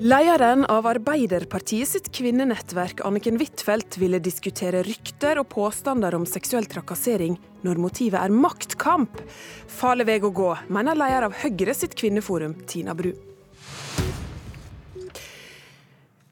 [0.00, 7.34] Lederen av Arbeiderpartiet sitt kvinnenettverk, Anniken Huitfeldt, ville diskutere rykter og påstander om seksuell trakassering
[7.68, 9.20] når motivet er maktkamp.
[9.68, 13.10] Farlig vei å gå, mener leder av Høyre sitt kvinneforum, Tina Bru.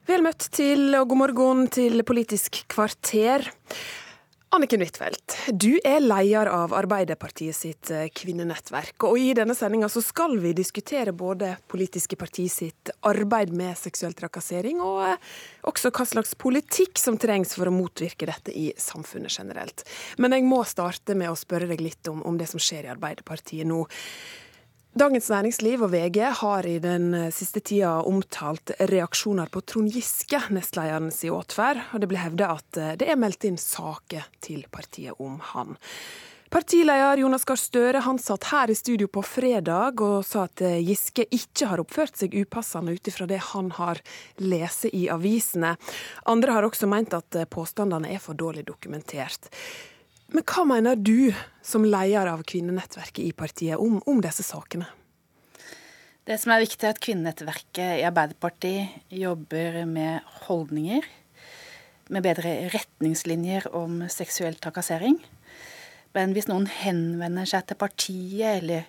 [0.08, 3.50] Vel møtt til og god morgen til Politisk kvarter.
[4.50, 9.04] Anniken Huitfeldt, du er leder av Arbeiderpartiet sitt eh, kvinnenettverk.
[9.04, 14.80] Og I denne sendinga skal vi diskutere både politiske parti sitt arbeid med seksuell trakassering,
[14.80, 15.36] og eh,
[15.68, 19.84] også hva slags politikk som trengs for å motvirke dette i samfunnet generelt.
[20.16, 22.94] Men jeg må starte med å spørre deg litt om, om det som skjer i
[22.96, 23.84] Arbeiderpartiet nå.
[24.98, 30.40] Dagens Næringsliv og VG har i den eh, siste tida omtalt reaksjoner på Trond Giske,
[30.50, 34.64] nestlederen sin atferd, og det blir hevdet at eh, det er meldt inn saker til
[34.74, 35.76] partiet om han.
[36.50, 40.80] Partileder Jonas Gahr Støre han satt her i studio på fredag og sa at eh,
[40.82, 44.02] Giske ikke har oppført seg upassende ut ifra det han har
[44.42, 45.76] lest i avisene.
[46.26, 49.46] Andre har også meint at påstandene er for dårlig dokumentert.
[50.28, 51.32] Men hva mener du,
[51.64, 54.88] som leder av kvinnenettverket i partiet, om, om, disse sakene?
[56.28, 61.06] Det som er viktig, er at kvinnenettverket i Arbeiderpartiet jobber med holdninger,
[62.12, 65.16] med bedre retningslinjer om seksuell trakassering.
[66.16, 68.84] Men hvis noen henvender seg til partiet eller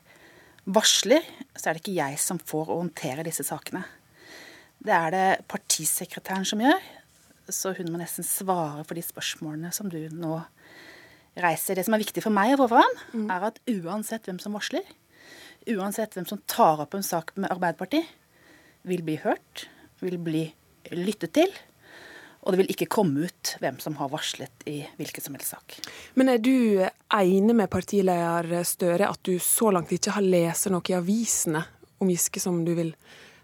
[0.68, 1.24] varsler,
[1.56, 3.86] så er det ikke jeg som får å håndtere disse sakene.
[4.80, 6.80] Det er det partisekretæren som gjør,
[7.52, 10.59] så hun må nesten svare for de spørsmålene som du nå stiller
[11.38, 11.78] reiser.
[11.78, 13.28] Det som er viktig for meg å få fram, mm.
[13.36, 14.86] er at uansett hvem som varsler,
[15.70, 18.08] uansett hvem som tar opp en sak med Arbeiderpartiet,
[18.88, 19.68] vil bli hørt,
[20.02, 20.46] vil bli
[20.96, 21.52] lyttet til.
[22.40, 25.76] Og det vil ikke komme ut hvem som har varslet i hvilken som helst sak.
[26.16, 30.86] Men er du enig med partileder Støre at du så langt ikke har lest noe
[30.88, 31.66] i avisene
[32.00, 32.94] om Giske som du vil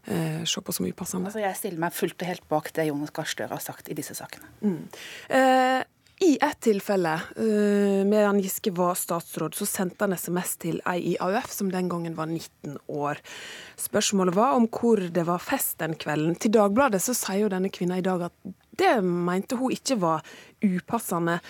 [0.08, 1.28] eh, se på som upassende?
[1.28, 3.98] Altså, jeg stiller meg fullt og helt bak det Jonas Gahr Støre har sagt i
[4.00, 4.48] disse sakene.
[4.64, 4.80] Mm.
[5.28, 5.82] Eh,
[6.20, 11.16] i ett tilfelle, uh, medan Giske var statsråd, så sendte han SMS til ei i
[11.20, 13.20] AUF som den gangen var 19 år.
[13.76, 16.38] Spørsmålet var om hvor det var fest den kvelden.
[16.40, 20.24] Til Dagbladet så sier jo denne kvinna i dag at det mente hun ikke var
[20.64, 21.42] upassende.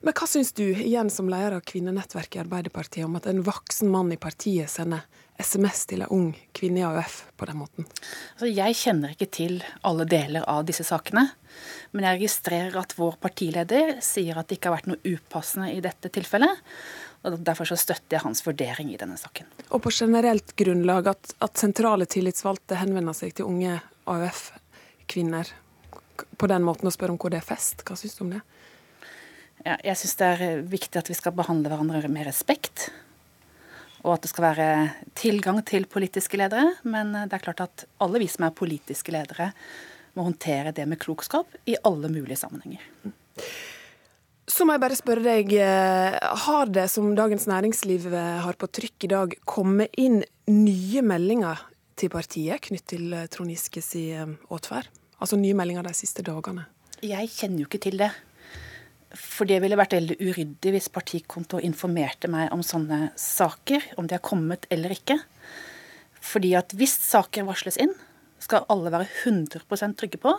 [0.00, 3.90] Men hva syns du, igjen som leder av kvinnenettverket i Arbeiderpartiet, om at en voksen
[3.92, 5.04] mann i partiet sender
[5.40, 7.88] SMS til en ung kvinne i AUF på den måten?
[8.38, 11.26] Altså, jeg kjenner ikke til alle deler av disse sakene.
[11.92, 15.82] Men jeg registrerer at vår partileder sier at det ikke har vært noe upassende i
[15.84, 16.64] dette tilfellet.
[17.28, 19.52] og Derfor så støtter jeg hans vurdering i denne saken.
[19.68, 25.52] Og på generelt grunnlag at, at sentrale tillitsvalgte henvender seg til unge AUF-kvinner
[26.40, 27.84] på den måten og spør om hvor det er fest.
[27.84, 28.40] Hva syns du om det?
[29.66, 32.88] Ja, jeg syns det er viktig at vi skal behandle hverandre med respekt.
[34.00, 34.68] Og at det skal være
[35.18, 36.76] tilgang til politiske ledere.
[36.88, 39.50] Men det er klart at alle vi som er politiske ledere,
[40.16, 42.82] må håndtere det med klokskap i alle mulige sammenhenger.
[44.50, 48.66] Så må jeg bare spørre deg, eh, har det, som Dagens Næringsliv eh, har på
[48.66, 51.62] trykk i dag, kommet inn nye meldinger
[52.00, 53.92] til partiet knyttet til eh, Trond Giskes
[54.50, 54.90] åtferd?
[55.20, 56.66] Altså nye meldinger de siste dagene?
[57.00, 58.10] Jeg kjenner jo ikke til det.
[59.16, 64.14] For det ville vært veldig uryddig hvis partikonto informerte meg om sånne saker, om de
[64.14, 65.18] har kommet eller ikke.
[66.22, 67.94] Fordi at hvis saker varsles inn,
[68.40, 70.32] skal alle være 100% trygge på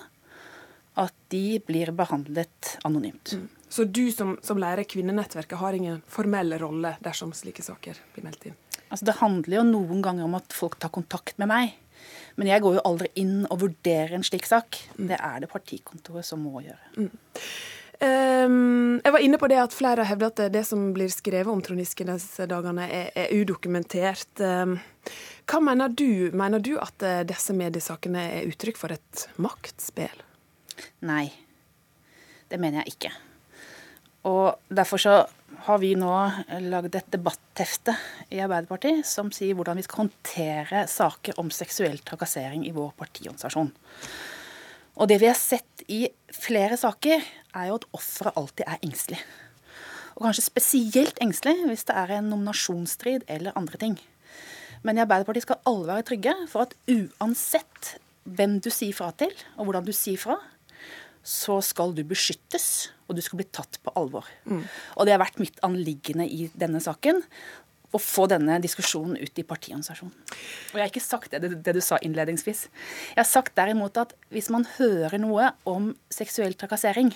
[0.99, 3.35] at de blir behandlet anonymt.
[3.35, 3.47] Mm.
[3.71, 8.49] Så du som, som leder Kvinnenettverket har ingen formell rolle dersom slike saker blir meldt
[8.49, 8.57] inn?
[8.91, 11.77] Altså Det handler jo noen ganger om at folk tar kontakt med meg.
[12.35, 14.79] Men jeg går jo aldri inn og vurderer en slik sak.
[14.97, 15.05] Mm.
[15.13, 16.91] Det er det partikontoret som må gjøre.
[16.97, 17.13] Mm.
[18.01, 21.51] Um, jeg var inne på det at flere har hevdet at det som blir skrevet
[21.53, 24.41] om Trond Giske disse dagene, er, er udokumentert.
[24.41, 24.79] Um,
[25.45, 26.31] hva mener du?
[26.37, 30.23] Mener du at eh, disse mediesakene er uttrykk for et maktspill?
[31.05, 31.27] Nei,
[32.49, 33.13] det mener jeg ikke.
[34.29, 35.15] Og derfor så
[35.65, 36.13] har vi nå
[36.71, 37.93] lagd et debattefte
[38.33, 43.73] i Arbeiderpartiet som sier hvordan vi skal håndtere saker om seksuell trakassering i vår partiorganisasjon.
[44.99, 46.03] Og det vi har sett i
[46.35, 47.23] flere saker,
[47.55, 49.19] er jo at offeret alltid er engstelig.
[50.15, 53.97] Og kanskje spesielt engstelig hvis det er en nominasjonsstrid eller andre ting.
[54.85, 59.31] Men i Arbeiderpartiet skal alle være trygge for at uansett hvem du sier fra til,
[59.57, 60.37] og hvordan du sier fra,
[61.21, 64.25] så skal du beskyttes, og du skal bli tatt på alvor.
[64.49, 64.63] Mm.
[64.97, 67.21] Og det har vært mitt anliggende i denne saken.
[67.91, 70.13] Å få denne diskusjonen ut i partiorganisasjonen.
[70.71, 72.67] Og jeg har ikke sagt det, det, du sa innledningsvis.
[73.11, 77.11] Jeg har sagt derimot at hvis man hører noe om seksuell trakassering,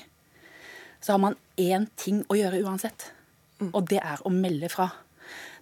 [1.00, 3.12] så har man én ting å gjøre uansett.
[3.62, 3.72] Mm.
[3.72, 4.89] Og det er å melde fra.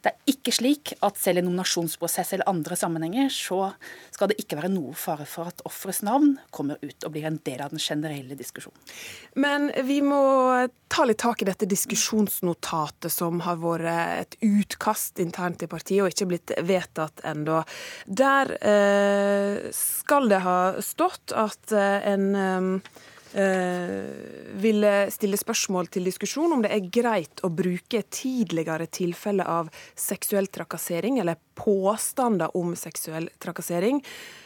[0.03, 3.69] Det er ikke slik at selv i nominasjonsprosess eller andre sammenhenger så
[4.11, 7.39] skal det ikke være noe fare for at offerets navn kommer ut og blir en
[7.47, 8.79] del av den generelle diskusjonen.
[9.39, 10.19] Men vi må
[10.91, 16.11] ta litt tak i dette diskusjonsnotatet som har vært et utkast internt i partiet og
[16.11, 17.63] ikke blitt vedtatt ennå.
[18.05, 23.01] Der eh, skal det ha stått at eh, en eh,
[23.33, 30.47] ville stille spørsmål til diskusjon om det er greit å bruke tidligere tilfeller av seksuell
[30.53, 34.03] trakassering, eller påstander om seksuell trakassering,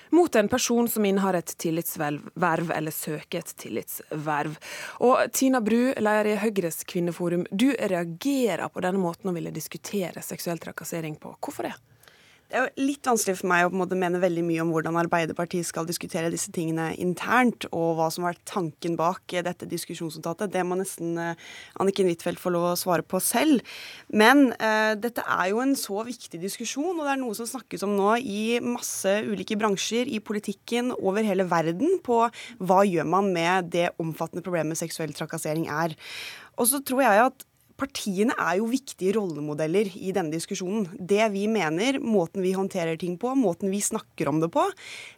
[0.09, 4.55] mot en person som innehar et tillitsverv eller søker et tillitsverv.
[5.03, 10.23] Og Tina Bru, leder i Høyres kvinneforum, du reagerer på denne måten og ville diskutere
[10.23, 11.35] seksuell trakassering på.
[11.43, 11.75] Hvorfor det?
[12.47, 14.69] Det er jo litt vanskelig for meg å på en måte mene veldig mye om
[14.71, 19.67] hvordan Arbeiderpartiet skal diskutere disse tingene internt, og hva som har vært tanken bak dette
[19.67, 20.53] diskusjonsnotatet.
[20.53, 21.33] Det må nesten uh,
[21.83, 23.59] Anniken Huitfeldt få lov å svare på selv.
[24.15, 27.83] Men uh, dette er jo en så viktig diskusjon, og det er noe som snakkes
[27.83, 32.23] om nå i masse ulike bransjer, i politikken over hele verden, på
[32.63, 35.99] hva gjør man med det omfattende problemet seksuell trakassering er.
[36.55, 37.47] Og så tror jeg at
[37.77, 40.87] partiene er jo viktige rollemodeller i denne diskusjonen.
[40.97, 44.63] Det vi mener, måten vi håndterer ting på, måten vi snakker om det på,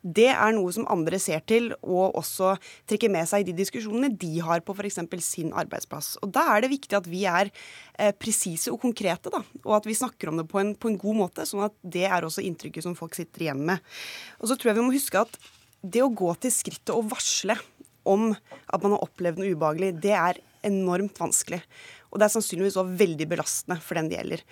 [0.03, 2.55] det er noe som andre ser til og også
[2.89, 4.99] trekker med seg i de diskusjonene de har på f.eks.
[5.25, 6.17] sin arbeidsplass.
[6.23, 7.51] Og Da er det viktig at vi er
[7.97, 10.99] eh, presise og konkrete, da, og at vi snakker om det på en, på en
[10.99, 13.79] god måte, sånn at det er også inntrykket som folk sitter igjen med.
[14.43, 15.39] Og så tror jeg vi må huske at
[15.79, 17.55] det å gå til skrittet og varsle
[18.09, 21.61] om at man har opplevd noe ubehagelig, det er enormt vanskelig.
[22.09, 24.45] Og det er sannsynligvis også veldig belastende for den det gjelder.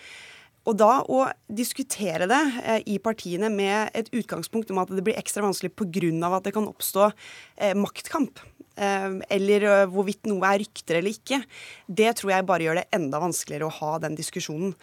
[0.68, 5.18] Og da å diskutere det eh, i partiene med et utgangspunkt om at det blir
[5.20, 6.28] ekstra vanskelig pga.
[6.28, 7.12] at det kan oppstå
[7.56, 8.42] eh, maktkamp,
[8.76, 11.40] eh, eller hvorvidt noe er rykter eller ikke,
[11.88, 14.76] det tror jeg bare gjør det enda vanskeligere å ha den diskusjonen.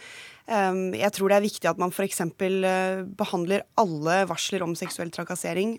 [0.44, 2.20] Jeg tror det er viktig at man f.eks.
[2.20, 5.78] Eh, behandler alle varsler om seksuell trakassering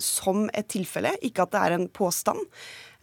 [0.00, 2.38] som et tilfelle, ikke at det er en påstand.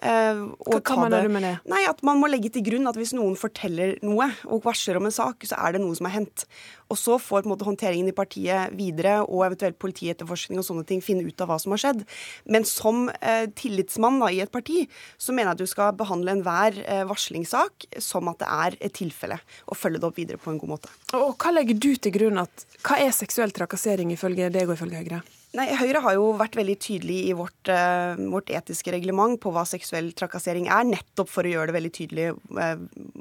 [0.04, 0.52] Uh,
[0.84, 1.54] Hva mener du med det?
[1.72, 5.08] Nei, At man må legge til grunn at hvis noen forteller noe og varsler om
[5.08, 6.44] en sak, så er det noe som har hendt.
[6.92, 11.26] Og så får måte håndteringen i partiet videre og eventuelt politietterforskning og sånne ting finne
[11.26, 12.04] ut av hva som har skjedd.
[12.46, 14.84] Men som eh, tillitsmann da, i et parti,
[15.18, 18.98] så mener jeg at du skal behandle enhver eh, varslingssak som at det er et
[19.00, 20.92] tilfelle, og følge det opp videre på en god måte.
[21.18, 25.02] Og Hva legger du til grunn at Hva er seksuell trakassering ifølge deg og ifølge
[25.04, 25.24] Høyre?
[25.54, 29.62] Nei, Høyre har jo vært veldig tydelig i vårt, uh, vårt, etiske reglement på hva
[29.70, 32.26] seksuell trakassering er, nettopp for å gjøre det veldig tydelig
[32.58, 32.80] uh,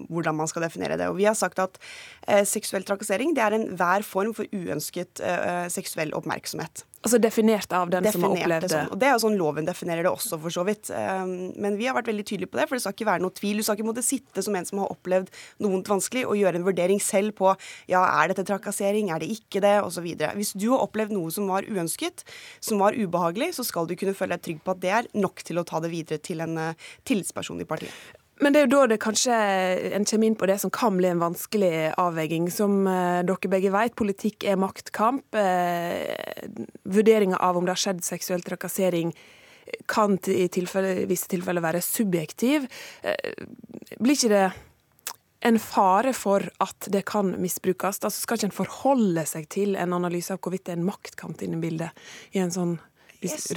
[0.08, 1.10] hvordan man skal definere det.
[1.12, 5.20] Og Vi har sagt at uh, seksuell trakassering det er enhver form for uønsket
[5.72, 6.86] seksuell oppmerksomhet.
[7.02, 8.70] Altså definert av den som har opplevd det.
[8.70, 8.90] Sånn.
[8.94, 10.90] Og Det er jo sånn loven definerer det også, for så vidt.
[10.94, 13.34] Ehm, men vi har vært veldig tydelige på det, for det skal ikke være noe
[13.34, 13.58] tvil.
[13.58, 15.32] Du skal ikke måtte sitte som en som har opplevd
[15.64, 17.50] noe vondt vanskelig, og gjøre en vurdering selv på
[17.90, 20.06] ja, er dette trakassering, er det ikke det, osv.
[20.38, 22.22] Hvis du har opplevd noe som var uønsket,
[22.62, 25.42] som var ubehagelig, så skal du kunne føle deg trygg på at det er nok
[25.42, 28.21] til å ta det videre til en uh, tillitsperson i partiet.
[28.42, 29.34] Men det er jo da det kanskje
[29.94, 32.48] en kommer inn på det som kan bli en vanskelig avveiing.
[32.50, 35.38] Som eh, dere begge vet, politikk er maktkamp.
[35.38, 36.42] Eh,
[36.82, 39.14] Vurderinga av om det har skjedd seksuell trakassering
[39.86, 42.66] kan i tilfelle, visse tilfeller være subjektiv.
[43.06, 43.46] Eh,
[44.02, 44.44] blir ikke det
[45.42, 48.02] en fare for at det kan misbrukes?
[48.02, 51.42] Altså Skal ikke en forholde seg til en analyse av hvorvidt det er en maktkamp
[51.42, 52.76] inne i bildet i en sånn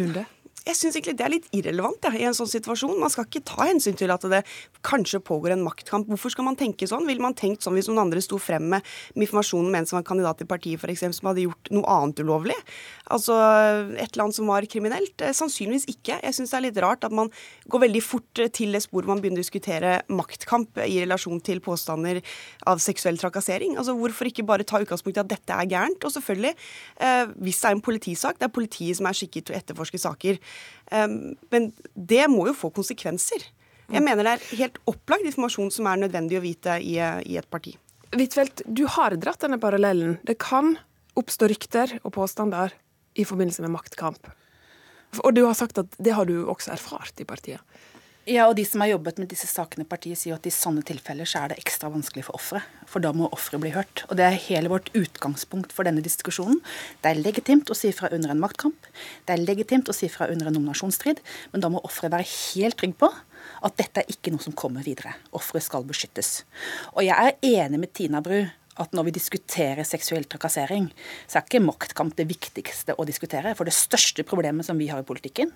[0.01, 0.25] runde?
[0.65, 2.98] Jeg syns egentlig det er litt irrelevant ja, i en sånn situasjon.
[2.98, 4.41] Man skal ikke ta hensyn til at det
[4.86, 6.07] kanskje pågår en maktkamp.
[6.10, 7.05] Hvorfor skal man tenke sånn?
[7.05, 10.00] Ville man tenkt sånn hvis noen andre sto frem med, med informasjon om en som
[10.00, 12.57] var kandidat i partiet f.eks., som hadde gjort noe annet ulovlig?
[13.13, 15.13] Altså et eller annet som var kriminelt?
[15.22, 16.17] Eh, sannsynligvis ikke.
[16.17, 17.29] Jeg syns det er litt rart at man
[17.69, 22.24] går veldig fort til det sporet man begynner å diskutere maktkamp i relasjon til påstander
[22.65, 23.77] av seksuell trakassering.
[23.77, 26.01] Altså Hvorfor ikke bare ta utgangspunkt i at dette er gærent?
[26.01, 26.55] Og selvfølgelig,
[26.98, 30.01] eh, hvis det er en politisak, det er politiet som er skikket til å etterforske
[30.01, 30.41] saker.
[30.91, 33.47] Men det må jo få konsekvenser.
[33.91, 37.50] Jeg mener det er helt opplagt informasjon som er nødvendig å vite i, i et
[37.50, 37.75] parti.
[38.15, 40.17] Huitfeldt, du har dratt denne parallellen.
[40.25, 40.75] Det kan
[41.19, 42.74] oppstå rykter og påstander
[43.15, 44.29] i forbindelse med maktkamp.
[45.24, 47.62] Og du har sagt at det har du også erfart i partiet.
[48.25, 50.82] Ja, og De som har jobbet med disse sakene i partiet, sier at i sånne
[50.82, 52.65] tilfeller så er det ekstra vanskelig for offeret.
[52.89, 54.01] For da må offeret bli hørt.
[54.10, 56.58] Og Det er hele vårt utgangspunkt for denne diskusjonen.
[57.03, 58.89] Det er legitimt å si fra under en maktkamp.
[59.29, 61.22] Det er legitimt å si fra under en nominasjonsstrid.
[61.53, 63.12] Men da må offeret være helt trygg på
[63.62, 65.13] at dette er ikke noe som kommer videre.
[65.29, 66.41] Offeret skal beskyttes.
[66.98, 68.41] Og jeg er enig med Tina Bru
[68.82, 70.89] at når vi diskuterer seksuell trakassering,
[71.29, 73.53] så er ikke maktkamp det viktigste å diskutere.
[73.53, 75.53] For det største problemet som vi har i politikken,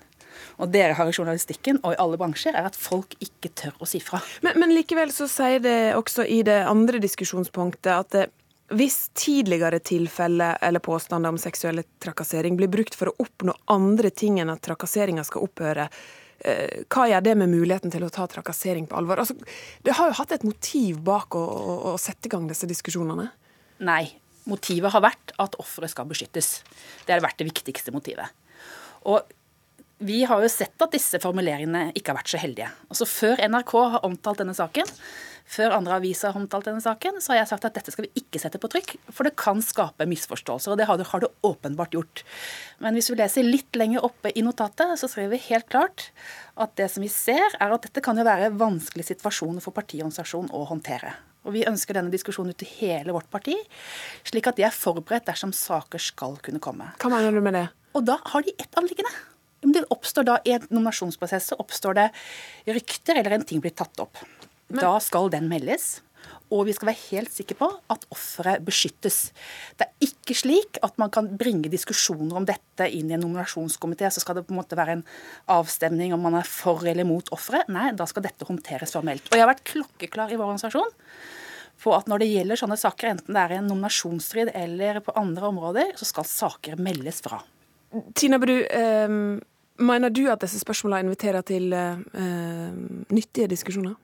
[0.60, 3.88] og dere har i journalistikken og i alle bransjer, er at folk ikke tør å
[3.88, 4.20] si fra.
[4.44, 8.28] Men, men likevel så sier det også i det andre diskusjonspunktet at det,
[8.70, 14.38] hvis tidligere tilfeller eller påstander om seksuelle trakassering blir brukt for å oppnå andre ting
[14.38, 15.88] enn at trakasseringa skal opphøre,
[16.38, 19.24] eh, hva gjør det med muligheten til å ta trakassering på alvor?
[19.24, 19.34] Altså,
[19.82, 23.26] det har jo hatt et motiv bak å, å, å sette i gang disse diskusjonene?
[23.82, 24.04] Nei.
[24.48, 26.60] Motivet har vært at offeret skal beskyttes.
[27.06, 28.30] Det har vært det viktigste motivet.
[29.10, 29.26] Og
[30.00, 32.70] vi har jo sett at disse formuleringene ikke har vært så heldige.
[32.88, 34.88] Altså Før NRK har omtalt denne saken,
[35.50, 38.22] før andre aviser har omtalt denne saken, så har jeg sagt at dette skal vi
[38.22, 40.72] ikke sette på trykk, for det kan skape misforståelser.
[40.72, 42.22] Og det har det, har det åpenbart gjort.
[42.80, 46.06] Men hvis vi leser litt lenger oppe i notatet, så skriver vi helt klart
[46.54, 50.54] at det som vi ser, er at dette kan jo være vanskelige situasjoner for partiorganisasjonen
[50.54, 51.16] å håndtere.
[51.48, 53.56] Og Vi ønsker denne diskusjonen ut til hele vårt parti,
[54.28, 56.92] slik at de er forberedt dersom saker skal kunne komme.
[57.00, 57.66] Hva mener du med det?
[57.96, 59.10] Og da har de ett anliggende.
[59.60, 62.06] Det oppstår da I en nominasjonsprosess så oppstår det
[62.70, 64.22] rykter eller en ting blir tatt opp.
[64.70, 64.84] Men...
[64.84, 65.98] Da skal den meldes.
[66.50, 69.30] Og vi skal være helt sikre på at offeret beskyttes.
[69.78, 74.10] Det er ikke slik at man kan bringe diskusjoner om dette inn i en nominasjonskomité,
[74.10, 75.04] så skal det på en måte være en
[75.54, 77.70] avstemning om man er for eller mot offeret.
[77.70, 79.30] Nei, da skal dette håndteres formelt.
[79.30, 80.90] Og jeg har vært klokkeklar i vår organisasjon
[81.80, 85.14] på at når det gjelder sånne saker, enten det er i en nominasjonsstrid eller på
[85.16, 87.40] andre områder, så skal saker meldes fra.
[88.14, 89.08] Tina Bru, eh,
[89.80, 92.70] mener du at disse spørsmålene inviterer til eh,
[93.10, 93.96] nyttige diskusjoner?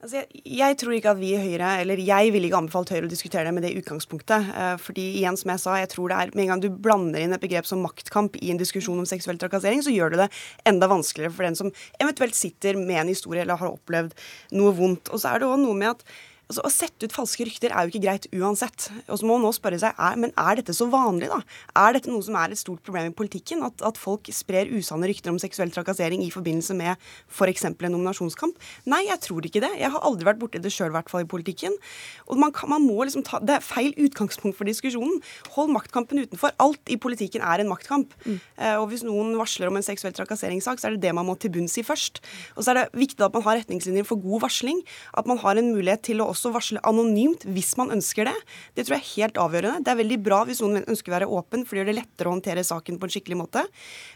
[0.00, 3.04] Altså jeg, jeg, tror ikke at vi i Høyre, eller jeg ville ikke anbefalt Høyre
[3.04, 4.46] å diskutere det med det utgangspunktet.
[4.56, 7.20] Eh, fordi igjen, som jeg sa, jeg tror det er med en gang du blander
[7.20, 10.30] inn et begrep som maktkamp i en diskusjon om seksuell trakassering, så gjør du det
[10.68, 14.16] enda vanskeligere for den som eventuelt sitter med en historie eller har opplevd
[14.56, 15.12] noe vondt.
[15.12, 16.04] Og så er det òg noe med at
[16.50, 18.88] Altså, Å sette ut falske rykter er jo ikke greit uansett.
[19.06, 21.38] Og så må man nå spørre seg er, men er dette så vanlig, da?
[21.78, 23.62] Er dette noe som er et stort problem i politikken?
[23.62, 26.96] At, at folk sprer usanne rykter om seksuell trakassering i forbindelse med
[27.30, 27.68] f.eks.
[27.70, 28.58] en nominasjonskamp?
[28.90, 29.70] Nei, jeg tror ikke det.
[29.78, 31.76] Jeg har aldri vært borti det sjøl, i hvert fall i politikken.
[32.26, 35.22] Og man, kan, man, må liksom ta Det er feil utgangspunkt for diskusjonen.
[35.54, 36.56] Hold maktkampen utenfor.
[36.58, 38.16] Alt i politikken er en maktkamp.
[38.26, 38.40] Mm.
[38.58, 41.38] Eh, og hvis noen varsler om en seksuell trakasseringssak, så er det det man må
[41.38, 42.18] til bunns i først.
[42.56, 44.82] Og så er det viktig at man har retningslinjer for god varsling.
[45.14, 48.36] At man har en mulighet til å også varsle anonymt hvis man ønsker det.
[48.74, 49.84] Det tror jeg er helt avgjørende.
[49.84, 52.30] Det er veldig bra hvis noen ønsker å være åpen, for det gjør det lettere
[52.30, 53.66] å håndtere saken på en skikkelig måte.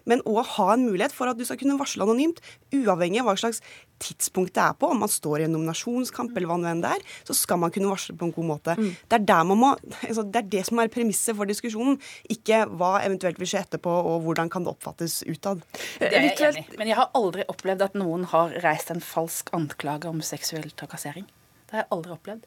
[0.09, 2.41] Men å ha en mulighet for at du skal kunne varsle anonymt,
[2.73, 3.61] uavhengig av hva slags
[4.03, 6.91] tidspunkt det er på, om man står i en nominasjonskamp eller hva nå enn det
[6.97, 8.77] er, så skal man kunne varsle på en god måte.
[8.79, 8.91] Mm.
[9.11, 12.01] Det er der man må, altså det er det som er premisset for diskusjonen,
[12.33, 15.63] ikke hva eventuelt vil skje etterpå og hvordan kan det oppfattes utad.
[16.01, 19.55] Det er jeg enig Men jeg har aldri opplevd at noen har reist en falsk
[19.57, 21.29] anklage om seksuell trakassering.
[21.75, 22.45] Det har jeg aldri opplevd.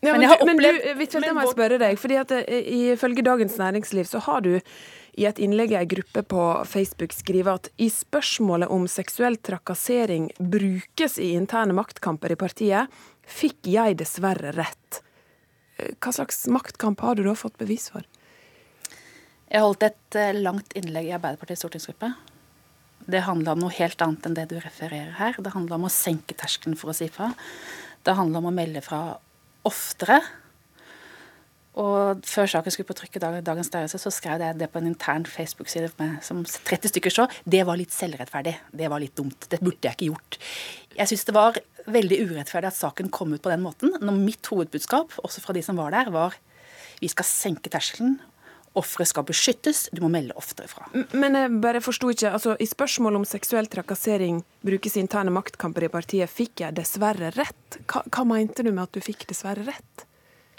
[0.00, 1.98] Ja, men, men, du, men du, Huitfeldt, jeg må jeg spørre deg.
[2.00, 6.24] fordi at eh, Ifølge Dagens Næringsliv så har du i et innlegg i ei gruppe
[6.26, 12.90] på Facebook skriver at i spørsmålet om seksuell trakassering brukes i interne maktkamper i partiet,
[13.22, 15.02] fikk jeg dessverre rett.
[15.78, 18.02] Eh, hva slags maktkamp har du da fått bevis for?
[19.50, 22.10] Jeg holdt et eh, langt innlegg i Arbeiderpartiets stortingsgruppe.
[23.10, 25.38] Det handla om noe helt annet enn det du refererer her.
[25.38, 27.32] Det handla om å senke terskelen for å si fra.
[28.06, 29.00] Det handler om å melde fra
[29.68, 30.20] oftere.
[31.80, 35.24] Og før saken skulle på trykk Dagens deres, så skrev jeg det på en intern
[35.28, 35.92] Facebook-side
[36.26, 37.28] som 30 stykker så.
[37.44, 38.56] Det var litt selvrettferdig.
[38.74, 39.46] Det var litt dumt.
[39.48, 40.40] Det burde jeg ikke gjort.
[40.98, 44.50] Jeg syns det var veldig urettferdig at saken kom ut på den måten, når mitt
[44.50, 46.36] hovedbudskap, også fra de som var der, var
[47.00, 48.18] vi skal senke terskelen
[48.78, 50.86] Offeret skal beskyttes, du må melde oftere fra.
[51.10, 52.30] Men jeg bare forsto ikke.
[52.36, 57.80] altså I spørsmål om seksuell trakassering brukes interne maktkamper i partiet, fikk jeg dessverre rett?
[57.90, 60.06] Hva, hva mente du med at du fikk dessverre rett?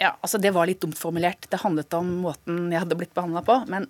[0.02, 1.48] Ja, altså Det var litt dumt formulert.
[1.48, 3.56] Det handlet om måten jeg hadde blitt behandla på.
[3.72, 3.88] Men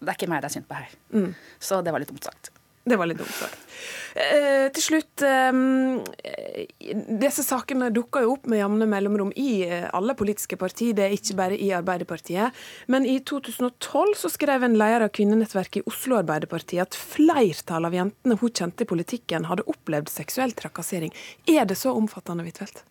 [0.00, 0.96] det er ikke meg det er synd på her.
[1.14, 1.30] Mm.
[1.62, 2.50] Så det var litt dumt sagt.
[2.84, 3.60] Det var litt dumt sagt.
[4.14, 5.56] Eh, til slutt eh,
[7.18, 11.16] Disse sakene dukker jo opp med jevne mellomrom i eh, alle politiske partier, det er
[11.16, 12.54] ikke bare i Arbeiderpartiet.
[12.92, 17.98] Men i 2012 så skrev en leder av kvinnenettverket i Oslo Arbeiderparti at flertallet av
[17.98, 21.14] jentene hun kjente i politikken, hadde opplevd seksuell trakassering.
[21.50, 22.84] Er det så omfattende, Huitfeldt?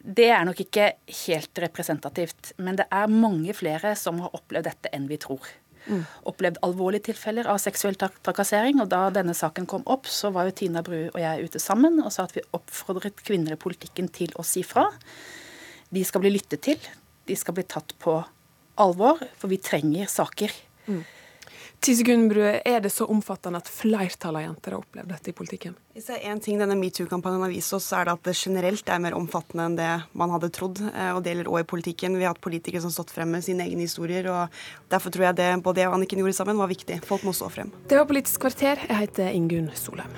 [0.00, 0.94] Det er nok ikke
[1.26, 5.44] helt representativt, men det er mange flere som har opplevd dette enn vi tror
[5.86, 6.02] mm.
[6.30, 8.80] opplevd alvorlige tilfeller av seksuell trakassering.
[8.82, 12.00] Og da denne saken kom opp, så var jo Tina Bru og jeg ute sammen
[12.02, 14.88] og sa at vi oppfordret kvinner i politikken til å si fra.
[15.90, 16.90] De skal bli lyttet til.
[17.26, 18.18] De skal bli tatt på
[18.80, 20.54] alvor, for vi trenger saker.
[20.88, 21.02] Mm.
[21.80, 22.60] Ti sekunder.
[22.64, 25.76] Er det så omfattende at flertallet av jenter har opplevd dette i politikken?
[25.96, 28.34] Hvis det er én ting denne metoo-kampanjen har vist oss, så er det at det
[28.36, 30.82] generelt er mer omfattende enn det man hadde trodd.
[30.90, 32.18] Eh, og det gjelder òg i politikken.
[32.20, 34.28] Vi har hatt politikere som har stått frem med sine egne historier.
[34.28, 34.60] og
[34.92, 37.00] Derfor tror jeg det både jeg og Anniken gjorde sammen, var viktig.
[37.08, 37.72] Folk må stå frem.
[37.88, 38.84] Det var Politisk kvarter.
[38.84, 40.12] Jeg heter Ingunn Solheim.